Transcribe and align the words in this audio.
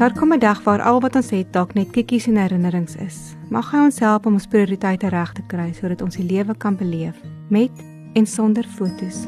Daar 0.00 0.12
kom 0.12 0.32
'n 0.32 0.38
dag 0.38 0.62
waar 0.62 0.82
al 0.82 1.00
wat 1.00 1.14
ons 1.14 1.30
het 1.30 1.52
dalk 1.52 1.74
net 1.74 1.90
kikkies 1.90 2.26
en 2.26 2.36
herinnerings 2.36 2.96
is. 2.96 3.36
Mag 3.50 3.70
hy 3.70 3.78
ons 3.78 3.98
help 3.98 4.26
om 4.26 4.32
ons 4.32 4.46
prioriteite 4.46 5.08
reg 5.08 5.32
te 5.32 5.42
kry 5.46 5.72
sodat 5.72 6.02
ons 6.02 6.16
die 6.16 6.24
lewe 6.24 6.56
kan 6.56 6.76
beleef 6.76 7.16
met 7.48 7.70
en 8.12 8.26
sonder 8.26 8.64
fotos. 8.64 9.26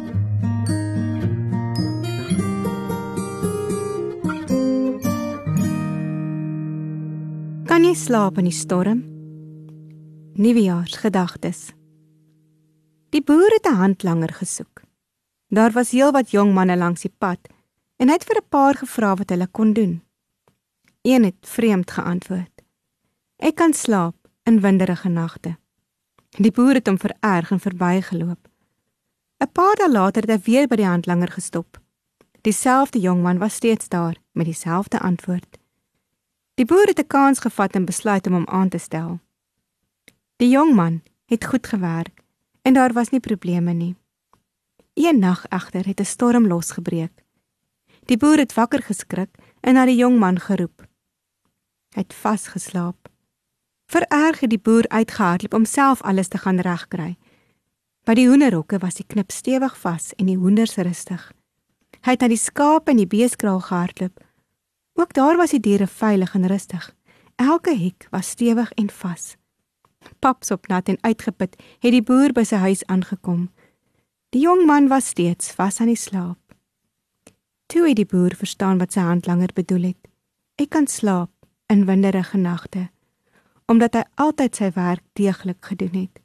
Kan 7.64 7.84
jy 7.84 7.94
slaap 7.94 8.38
in 8.38 8.44
die 8.44 8.58
storm? 8.64 9.04
Nuwejaarsgedagtes. 10.34 11.72
Die 13.10 13.22
boer 13.22 13.50
het 13.52 13.66
'n 13.66 13.74
handlanger 13.74 14.32
gesoek. 14.32 14.82
Daar 15.48 15.72
was 15.72 15.90
heelwat 15.90 16.30
jong 16.30 16.54
manne 16.54 16.76
langs 16.76 17.02
die 17.02 17.14
pad 17.18 17.38
en 17.96 18.08
hy 18.08 18.14
het 18.14 18.24
vir 18.24 18.36
'n 18.36 18.48
paar 18.48 18.74
gevra 18.74 19.14
wat 19.14 19.30
hulle 19.30 19.46
kon 19.46 19.72
doen. 19.72 20.02
Een 21.02 21.24
het 21.24 21.34
vreemd 21.40 21.90
geantwoord: 21.90 22.62
"Ek 23.36 23.54
kan 23.54 23.72
slaap 23.72 24.14
in 24.42 24.60
winderige 24.60 25.08
nagte." 25.08 25.56
Die 26.28 26.52
boer 26.52 26.74
het 26.74 26.86
hom 26.86 26.98
vererg 26.98 27.50
en 27.50 27.60
verbygeloop. 27.60 28.48
'n 29.38 29.52
Paar 29.52 29.74
dae 29.74 29.90
later 29.90 30.22
het 30.22 30.30
hy 30.30 30.52
weer 30.52 30.68
by 30.68 30.76
die 30.76 30.86
handlanger 30.86 31.32
gestop. 31.32 31.80
Dieselfde 32.40 33.00
jongman 33.00 33.38
was 33.38 33.54
steeds 33.54 33.88
daar 33.88 34.16
met 34.32 34.46
dieselfde 34.46 35.00
antwoord. 35.00 35.58
Die 36.54 36.64
boer 36.64 36.86
het 36.86 36.98
'n 36.98 37.06
kans 37.06 37.38
gevat 37.38 37.74
en 37.74 37.84
besluit 37.84 38.26
om 38.26 38.32
hom 38.32 38.46
aan 38.46 38.68
te 38.68 38.78
stel. 38.78 39.18
Die 40.36 40.48
jongman 40.48 41.02
het 41.26 41.44
goed 41.44 41.66
gewerk 41.66 42.22
en 42.62 42.74
daar 42.74 42.92
was 42.92 43.08
nie 43.08 43.20
probleme 43.20 43.72
nie. 43.72 43.96
Een 44.94 45.18
nag 45.18 45.46
egter 45.48 45.86
het 45.86 46.00
'n 46.00 46.04
storm 46.04 46.46
losgebreek. 46.46 47.24
Die 48.04 48.16
boer 48.16 48.38
het 48.38 48.54
wakker 48.54 48.82
geskrik 48.82 49.30
en 49.60 49.74
na 49.74 49.84
die 49.84 49.96
jongman 49.96 50.38
geroep. 50.38 50.90
Het 51.92 52.14
vasgeslaap. 52.14 53.08
Vererg 53.92 54.40
het 54.40 54.50
die 54.50 54.58
boer 54.58 54.88
uitgehardloop 54.88 55.54
om 55.54 55.64
self 55.64 56.02
alles 56.02 56.28
te 56.28 56.38
gaan 56.38 56.60
regkry. 56.60 57.16
By 58.08 58.14
die 58.16 58.26
hoenderhokke 58.28 58.78
was 58.80 58.96
die 58.98 59.06
knip 59.06 59.30
stewig 59.30 59.74
vas 59.78 60.12
en 60.16 60.26
die 60.26 60.38
hoenders 60.40 60.74
rustig. 60.80 61.32
Hy 62.02 62.14
het 62.16 62.24
na 62.24 62.30
die 62.32 62.40
skaap 62.40 62.88
en 62.88 62.98
die 62.98 63.06
beeskraal 63.06 63.60
gehardloop. 63.60 64.16
Ook 64.98 65.12
daar 65.14 65.36
was 65.36 65.52
die 65.52 65.60
diere 65.60 65.86
veilig 65.86 66.34
en 66.34 66.48
rustig. 66.48 66.88
Elke 67.36 67.76
hek 67.76 68.08
was 68.10 68.32
stewig 68.32 68.72
en 68.72 68.90
vas. 68.90 69.36
Paps 70.18 70.50
op 70.50 70.66
nat 70.66 70.88
en 70.88 70.98
uitgeput, 71.00 71.54
het 71.78 71.92
die 71.92 72.02
boer 72.02 72.32
by 72.32 72.42
sy 72.48 72.58
huis 72.64 72.82
aangekom. 72.86 73.50
Die 74.32 74.42
jong 74.42 74.64
man 74.66 74.88
was 74.88 75.12
steeds 75.12 75.52
vas 75.52 75.80
aan 75.80 75.92
die 75.92 76.00
slaap. 76.00 76.40
Toe 77.68 77.86
het 77.88 78.00
die 78.00 78.08
boer 78.08 78.34
verstaan 78.36 78.80
wat 78.80 78.96
sy 78.96 79.04
handlanger 79.04 79.52
bedoel 79.54 79.92
het. 79.92 80.10
Ek 80.56 80.72
kan 80.72 80.88
slaap 80.88 81.30
in 81.72 81.86
winderige 81.88 82.36
nagte 82.36 82.90
omdat 83.72 83.94
hy 83.96 84.02
altyd 84.20 84.58
sy 84.58 84.68
werk 84.74 85.04
deeglik 85.16 85.64
gedoen 85.64 85.94
het. 85.96 86.18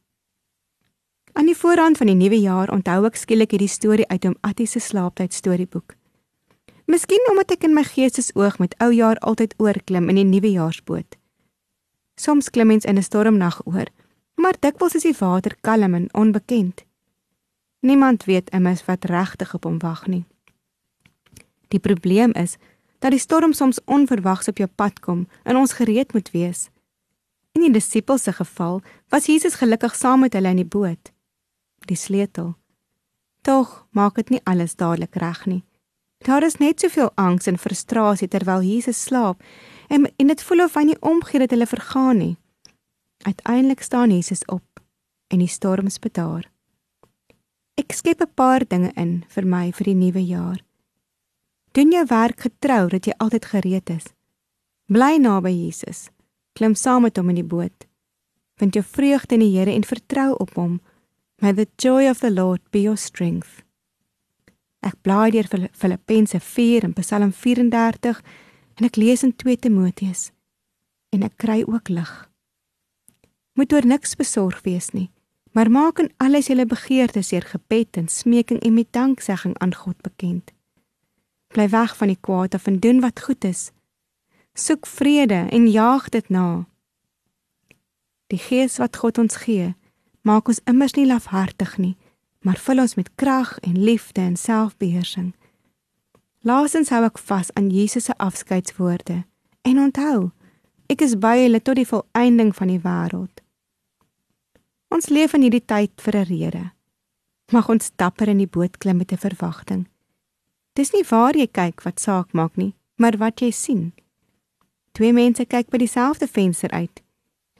Aan 1.38 1.48
die 1.48 1.56
voorrand 1.56 2.00
van 2.00 2.10
die 2.10 2.18
nuwe 2.18 2.40
jaar 2.42 2.72
onthou 2.74 3.06
ek 3.08 3.20
skielik 3.20 3.54
hierdie 3.54 3.72
storie 3.72 4.08
uit 4.10 4.26
hom 4.26 4.36
Attie 4.42 4.68
se 4.68 4.82
slaaptyd 4.84 5.36
storieboek. 5.38 5.94
Miskien 6.92 7.24
omdat 7.32 7.54
ek 7.56 7.68
in 7.68 7.76
my 7.78 7.86
geestesoog 7.88 8.58
met 8.60 8.74
ou 8.84 8.90
jaar 8.92 9.22
altyd 9.22 9.54
oorklim 9.62 10.10
in 10.10 10.20
die 10.20 10.28
nuwejaarsboot. 10.28 11.16
Soms 12.18 12.50
klim 12.50 12.74
mens 12.74 12.86
in 12.86 12.98
'n 12.98 13.06
stormnag 13.06 13.62
oor, 13.66 13.88
maar 14.36 14.60
dikwels 14.60 14.96
is 14.96 15.08
die 15.08 15.16
water 15.20 15.56
kalm 15.62 15.94
en 15.94 16.10
onbekend. 16.14 16.86
Niemand 17.80 18.26
weet 18.26 18.50
immers 18.50 18.86
wat 18.86 19.06
regtig 19.06 19.54
op 19.54 19.64
hom 19.64 19.80
wag 19.80 20.08
nie. 20.08 20.26
Die 21.68 21.80
probleem 21.80 22.32
is 22.34 22.58
dat 23.00 23.12
die 23.12 23.20
storm 23.20 23.54
soms 23.54 23.80
onverwags 23.86 24.48
op 24.48 24.58
jou 24.58 24.70
pad 24.76 25.00
kom 25.00 25.28
en 25.44 25.56
ons 25.56 25.74
gereed 25.74 26.14
moet 26.14 26.32
wees. 26.32 26.70
In 27.52 27.62
die 27.62 27.72
disippels 27.72 28.24
se 28.24 28.34
geval 28.34 28.82
was 29.10 29.26
Jesus 29.26 29.56
gelukkig 29.56 29.96
saam 29.96 30.20
met 30.20 30.34
hulle 30.34 30.50
in 30.50 30.62
die 30.62 30.72
boot. 30.78 31.12
Die 31.86 31.98
sleutel. 31.98 32.56
Tog 33.42 33.88
maak 33.92 34.16
dit 34.16 34.30
nie 34.30 34.42
alles 34.44 34.76
dadelik 34.76 35.16
reg 35.16 35.46
nie. 35.46 35.64
Daar 36.26 36.44
is 36.44 36.58
net 36.58 36.80
soveel 36.80 37.12
angs 37.16 37.48
en 37.48 37.58
frustrasie 37.58 38.28
terwyl 38.28 38.62
Jesus 38.62 39.04
slaap 39.04 39.44
en 39.88 40.10
en 40.18 40.28
dit 40.28 40.44
voel 40.44 40.64
of 40.66 40.76
hy 40.76 40.84
nie 40.90 41.00
omgee 41.00 41.40
dat 41.40 41.54
hulle 41.54 41.70
vergaan 41.70 42.18
nie. 42.18 42.36
Uiteindelik 43.26 43.82
staan 43.82 44.12
Jesus 44.12 44.46
op 44.46 44.82
en 45.28 45.40
die 45.40 45.52
storm 45.52 45.88
bedaar. 46.02 46.52
Ek 47.78 47.94
skep 47.94 48.22
'n 48.22 48.34
paar 48.34 48.66
dinge 48.68 48.92
in 48.96 49.26
vir 49.28 49.46
my 49.46 49.72
vir 49.72 49.86
die 49.86 49.96
nuwe 49.96 50.26
jaar. 50.26 50.67
Doen 51.78 51.92
jou 51.92 52.06
werk 52.10 52.40
getrou 52.42 52.88
dat 52.90 53.06
jy 53.06 53.14
altyd 53.22 53.46
gereed 53.46 53.90
is. 53.94 54.06
Bly 54.90 55.20
naby 55.22 55.52
Jesus. 55.54 56.08
Klim 56.58 56.74
saam 56.74 57.04
met 57.06 57.20
hom 57.22 57.30
in 57.30 57.38
die 57.38 57.46
boot. 57.46 57.86
Vind 58.58 58.74
jou 58.74 58.82
vreugde 58.82 59.38
in 59.38 59.44
die 59.46 59.52
Here 59.54 59.76
en 59.76 59.86
vertrou 59.86 60.32
op 60.42 60.56
hom. 60.58 60.80
May 61.38 61.54
the 61.54 61.68
joy 61.78 62.10
of 62.10 62.24
the 62.26 62.32
Lord 62.34 62.64
be 62.74 62.82
your 62.82 62.98
strength. 62.98 63.62
Ek 64.82 64.98
blaai 65.06 65.30
deur 65.36 65.70
Filippense 65.70 66.40
4 66.42 66.90
en 66.90 66.98
Psalm 66.98 67.30
34 67.30 68.24
en 68.82 68.90
ek 68.90 68.98
lees 68.98 69.22
in 69.22 69.36
2 69.38 69.62
Timoteus 69.68 70.32
en 71.14 71.30
ek 71.30 71.38
kry 71.38 71.62
ook 71.62 71.94
lig. 71.94 72.12
Moet 73.54 73.74
oor 73.74 73.86
niks 73.86 74.18
besorg 74.18 74.66
wees 74.66 74.96
nie, 74.98 75.12
maar 75.54 75.70
maak 75.70 76.02
in 76.02 76.10
alles 76.18 76.50
julle 76.50 76.66
begeertes 76.66 77.30
deur 77.30 77.46
gebed 77.54 78.02
en 78.02 78.10
smeking 78.10 78.66
en 78.66 78.74
met 78.74 78.90
danksegging 78.94 79.54
aan 79.62 79.78
God 79.78 80.02
bekend. 80.02 80.57
Bly 81.48 81.70
weg 81.70 81.96
van 81.98 82.08
die 82.08 82.20
kwaad 82.20 82.54
af 82.54 82.68
en 82.68 82.80
doen 82.80 83.00
wat 83.00 83.24
goed 83.24 83.44
is. 83.44 83.72
Soek 84.54 84.88
vrede 84.88 85.48
en 85.50 85.68
jaag 85.68 86.10
dit 86.10 86.30
na. 86.30 86.66
Die 88.28 88.40
Gees 88.40 88.78
wat 88.78 88.98
God 88.98 89.18
ons 89.18 89.36
gee, 89.36 89.76
maak 90.22 90.48
ons 90.48 90.62
immers 90.68 90.98
nie 90.98 91.08
lafhartig 91.08 91.78
nie, 91.78 91.96
maar 92.44 92.60
vul 92.60 92.82
ons 92.84 92.96
met 92.96 93.12
krag 93.16 93.60
en 93.60 93.80
liefde 93.80 94.22
en 94.22 94.36
selfbeheersing. 94.36 95.34
Laasens 96.44 96.90
hou 96.90 97.04
ek 97.08 97.20
vas 97.30 97.52
aan 97.56 97.70
Jesus 97.72 98.10
se 98.10 98.16
afskeidswoorde 98.24 99.24
en 99.68 99.80
onthou, 99.80 100.32
ek 100.92 101.04
is 101.04 101.18
by 101.20 101.36
julle 101.42 101.62
tot 101.64 101.80
die 101.80 101.88
volëinding 101.88 102.54
van 102.56 102.72
die 102.72 102.82
wêreld. 102.84 103.44
Ons 104.94 105.10
leef 105.12 105.36
in 105.36 105.44
hierdie 105.44 105.66
tyd 105.66 105.92
vir 106.00 106.16
'n 106.16 106.28
rede. 106.30 106.64
Mag 107.52 107.70
ons 107.70 107.92
dapper 107.96 108.28
in 108.28 108.38
die 108.38 108.48
boot 108.48 108.78
klim 108.78 108.98
met 108.98 109.12
'n 109.12 109.18
verwagting. 109.18 109.88
Dis 110.78 110.94
nie 110.94 111.02
waar 111.10 111.34
jy 111.34 111.48
kyk 111.50 111.82
wat 111.82 112.00
saak 112.00 112.36
maak 112.38 112.54
nie, 112.54 112.76
maar 113.02 113.18
wat 113.18 113.42
jy 113.42 113.50
sien. 113.52 113.94
Twee 114.94 115.14
mense 115.14 115.46
kyk 115.50 115.72
by 115.74 115.82
dieselfde 115.82 116.28
venster 116.30 116.70
uit. 116.70 117.02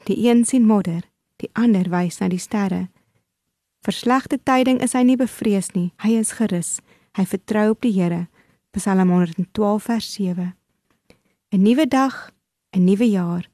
Die 0.06 0.28
een 0.28 0.44
sien 0.46 0.66
modder, 0.66 1.02
die 1.42 1.50
ander 1.58 1.90
wys 1.90 2.20
na 2.22 2.28
die 2.30 2.38
sterre. 2.38 2.86
Vir 3.82 3.94
slegte 3.94 4.38
tyding 4.38 4.78
is 4.82 4.94
hy 4.94 5.02
nie 5.06 5.18
bevrees 5.18 5.72
nie, 5.74 5.90
hy 6.02 6.14
is 6.20 6.36
gerus. 6.38 6.78
Hy 7.18 7.26
vertrou 7.26 7.72
op 7.72 7.82
die 7.82 7.94
Here. 7.96 8.28
Psalm 8.76 9.10
112 9.10 9.82
vers 9.82 10.12
7. 10.14 10.52
'n 11.50 11.62
Nuwe 11.62 11.86
dag, 11.86 12.30
'n 12.72 12.84
nuwe 12.84 13.10
jaar. 13.10 13.48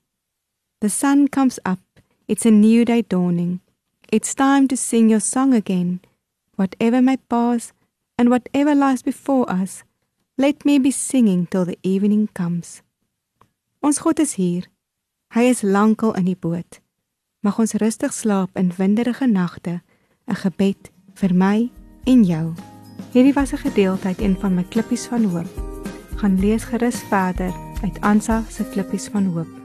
The 0.81 0.89
sun 0.89 1.29
comes 1.29 1.59
up. 1.65 1.81
It's 2.29 2.45
a 2.45 2.51
new 2.51 2.85
day 2.85 3.03
dawning. 3.03 3.61
It's 4.13 4.35
time 4.35 4.67
to 4.69 4.77
sing 4.77 5.09
your 5.09 5.21
song 5.21 5.55
again. 5.55 6.01
Whatever 6.57 7.01
may 7.01 7.17
pass, 7.17 7.73
and 8.17 8.29
whatever 8.29 8.75
lies 8.75 9.03
before 9.03 9.51
us, 9.51 9.85
let 10.39 10.65
me 10.65 10.79
be 10.79 10.91
singing 10.91 11.47
till 11.47 11.65
the 11.65 11.79
evening 11.83 12.29
comes. 12.35 12.83
Ons 13.83 13.99
God 13.99 14.19
is 14.21 14.35
hier. 14.35 14.65
Hy 15.35 15.51
is 15.51 15.63
lankal 15.63 16.15
in 16.17 16.25
die 16.25 16.39
boot. 16.39 16.81
Mag 17.43 17.59
ons 17.59 17.75
rustig 17.83 18.15
slaap 18.15 18.55
in 18.57 18.73
winderige 18.79 19.27
nagte, 19.27 19.83
'n 20.29 20.35
gebed 20.35 20.91
vir 21.15 21.35
my 21.35 21.71
en 22.07 22.25
jou. 22.25 22.55
Hierdie 23.13 23.35
was 23.35 23.53
'n 23.53 23.67
gedeelte 23.67 24.07
uit 24.07 24.21
een 24.21 24.37
van 24.41 24.55
my 24.55 24.65
klippies 24.65 25.07
van 25.07 25.25
hoop. 25.25 25.51
Gaan 26.17 26.41
lees 26.41 26.65
gerus 26.65 27.03
verder 27.11 27.53
uit 27.83 28.01
Ansa 28.01 28.45
se 28.49 28.65
klippies 28.65 29.09
van 29.09 29.27
hoop. 29.27 29.64